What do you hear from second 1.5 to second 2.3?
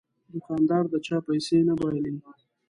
نه بایلي.